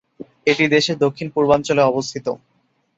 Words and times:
এটি 0.47 0.63
দেশের 0.75 0.97
দক্ষিণ-পূর্বাঞ্চলে 0.99 1.81
অবস্থিত। 1.83 2.25